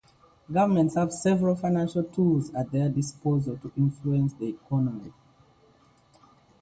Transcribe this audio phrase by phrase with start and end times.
[0.51, 5.13] Governments have several financial tools at their disposal to influence the economy.